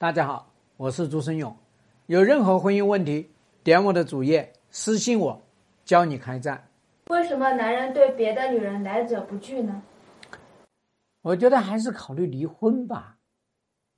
[0.00, 1.56] 大家好，我是朱生勇。
[2.06, 3.32] 有任何婚姻问题，
[3.64, 5.42] 点我的主页私信我，
[5.84, 6.70] 教你开战。
[7.08, 9.82] 为什么男人对别的女人来者不拒呢？
[11.20, 13.18] 我觉得还是考虑离婚吧。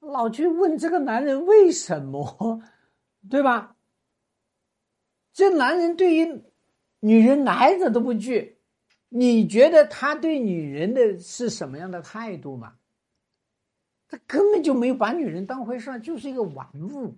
[0.00, 2.62] 老去问这个男人为什么，
[3.28, 3.76] 对吧？
[5.34, 6.42] 这男人对于
[7.00, 8.56] 女人来者都不拒，
[9.10, 12.76] 你觉得他对女人的是什么样的态度吗？
[14.12, 17.16] 他根本就没有把女人当回事儿就是一个玩物，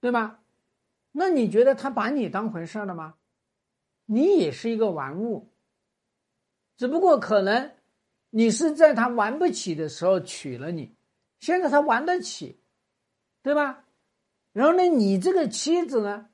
[0.00, 0.42] 对吧？
[1.12, 3.16] 那你觉得他把你当回事儿了吗？
[4.06, 5.52] 你也是一个玩物，
[6.78, 7.72] 只不过可能
[8.30, 10.96] 你是在他玩不起的时候娶了你，
[11.40, 12.58] 现在他玩得起，
[13.42, 13.84] 对吧？
[14.54, 16.30] 然后呢，你这个妻子呢，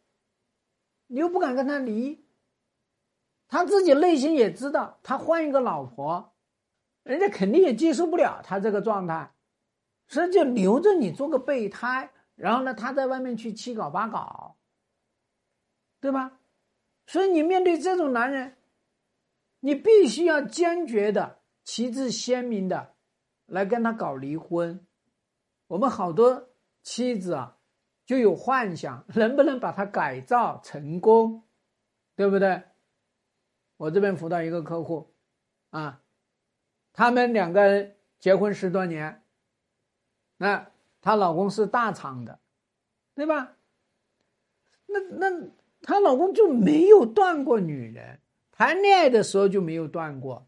[1.08, 2.24] 你又不敢跟他离，
[3.48, 6.31] 他自己内心也知道，他换一个老婆。
[7.04, 9.32] 人家肯定也接受不了他这个状态，
[10.08, 14.56] 所以就留着你做个备胎，然后呢，他在外面去七搞八搞，
[16.00, 16.38] 对吧？
[17.06, 18.56] 所以你面对这种男人，
[19.60, 22.94] 你必须要坚决的、旗帜鲜明的
[23.46, 24.86] 来跟他搞离婚。
[25.66, 26.50] 我们好多
[26.82, 27.58] 妻子啊，
[28.06, 31.42] 就有幻想，能不能把他改造成功，
[32.14, 32.62] 对不对？
[33.78, 35.12] 我这边辅导一个客户，
[35.70, 35.98] 啊。
[36.92, 39.22] 他们两个人结婚十多年，
[40.36, 42.38] 那她老公是大厂的，
[43.14, 43.56] 对吧？
[44.86, 45.48] 那那
[45.80, 48.20] 她老公就没有断过女人，
[48.50, 50.46] 谈恋爱的时候就没有断过。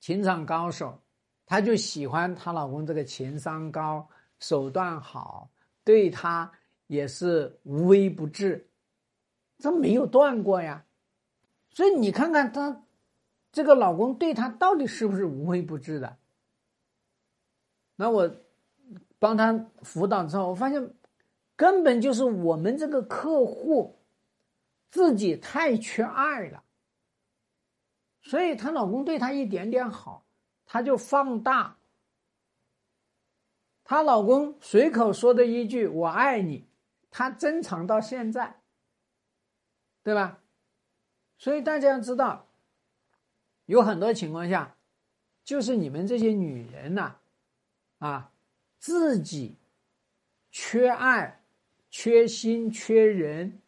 [0.00, 1.00] 情场高手，
[1.46, 4.08] 她就喜欢她老公这个情商高、
[4.40, 5.48] 手段好，
[5.84, 6.50] 对她
[6.88, 8.68] 也是无微不至，
[9.58, 10.84] 这没有断过呀。
[11.70, 12.82] 所以你看看她。
[13.56, 16.18] 这个老公对她到底是不是无微不至的？
[17.94, 18.36] 那我
[19.18, 20.94] 帮她辅导之后，我发现
[21.56, 23.98] 根本就是我们这个客户
[24.90, 26.64] 自己太缺爱了，
[28.20, 30.26] 所以她老公对她一点点好，
[30.66, 31.78] 她就放大。
[33.84, 36.68] 她老公随口说的一句“我爱你”，
[37.10, 38.60] 她珍藏到现在，
[40.02, 40.42] 对吧？
[41.38, 42.42] 所以大家要知道。
[43.66, 44.76] 有很多情况下，
[45.44, 47.16] 就是你们这些女人呐，
[47.98, 48.32] 啊，
[48.78, 49.56] 自己
[50.50, 51.44] 缺爱、
[51.90, 53.60] 缺心、缺人，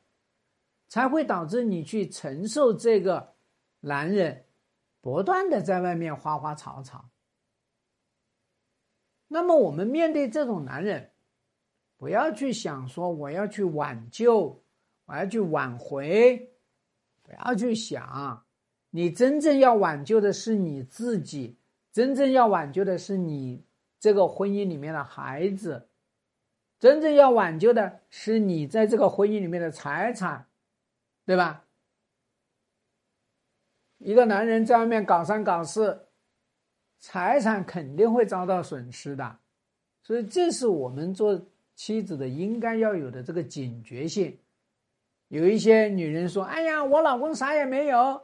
[0.89, 3.35] 才会导致你去承受这个
[3.81, 4.47] 男人
[5.01, 7.09] 不断的在外面花花草草。
[9.27, 11.13] 那么，我们面对这种男人，
[11.97, 14.63] 不要去想说我要去挽救，
[15.05, 16.51] 我要去挽回，
[17.23, 18.47] 不要去想。
[18.91, 21.57] 你真正要挽救的是你自己，
[21.93, 23.65] 真正要挽救的是你
[24.01, 25.89] 这个婚姻里面的孩子，
[26.79, 30.47] 真正要挽救的是你在这个婚姻里面的财产，
[31.27, 31.65] 对吧？
[33.99, 36.07] 一个男人在外面搞三搞四，
[36.99, 39.39] 财产肯定会遭到损失的，
[40.03, 44.39] 所以这是我们做妻子的应该要有的这个警觉性。
[45.27, 48.23] 有一些女人说：“哎呀，我老公啥也没有。”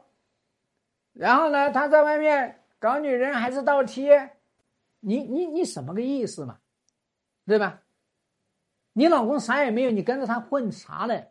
[1.15, 4.37] 然后呢，他在外面搞女人还是倒贴，
[4.99, 6.59] 你你你什么个意思嘛，
[7.45, 7.83] 对吧？
[8.91, 11.23] 你老公啥也没有，你跟着他混啥呢？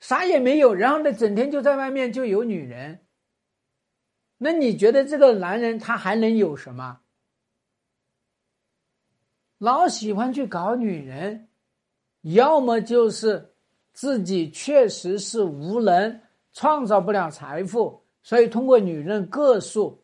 [0.00, 3.06] 啥也没有，然后呢，整天就在外面就有女人，
[4.38, 7.02] 那你觉得这个男人他还能有什么？
[9.58, 11.48] 老喜欢去搞女人，
[12.22, 13.54] 要么就是
[13.92, 16.20] 自己确实是无能。
[16.54, 20.02] 创造不了财富，所以通过女人个数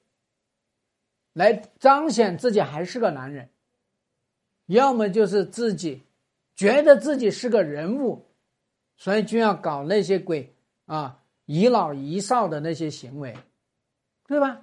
[1.32, 3.46] 来彰显自己还是个男人；
[4.66, 6.02] 要么就是自己
[6.56, 8.26] 觉得自己是个人物，
[8.96, 10.52] 所以就要搞那些鬼
[10.86, 13.36] 啊遗老遗少的那些行为，
[14.26, 14.62] 对吧？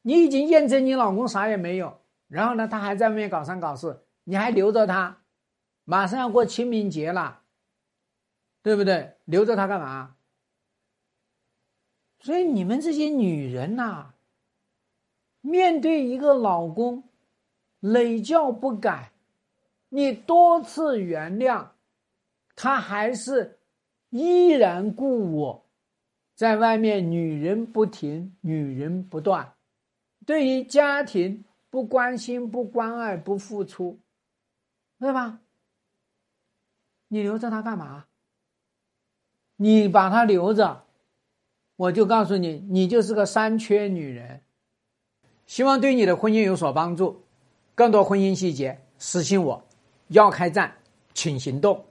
[0.00, 5.18] 你已经验证你老公啥也没有，然后呢，他还在外面搞三搞四，你还留着他，
[5.84, 7.41] 马上要过清明节了。
[8.62, 9.16] 对不对？
[9.24, 10.16] 留着他干嘛？
[12.20, 14.14] 所以你们这些女人呐，
[15.40, 17.02] 面对一个老公
[17.80, 19.10] 累教不改，
[19.88, 21.70] 你多次原谅，
[22.54, 23.58] 他还是
[24.10, 25.66] 依然故我，
[26.36, 29.54] 在外面女人不停，女人不断，
[30.24, 33.98] 对于家庭不关心、不关爱、不付出，
[35.00, 35.40] 对吧？
[37.08, 38.06] 你留着他干嘛？
[39.62, 40.82] 你把她留着，
[41.76, 44.40] 我就告诉你，你就是个三缺女人。
[45.46, 47.22] 希望对你的婚姻有所帮助。
[47.74, 49.62] 更多婚姻细节，私信我。
[50.08, 50.74] 要开战，
[51.14, 51.84] 请行动。